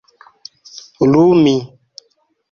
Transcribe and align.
lumi 1.11 1.53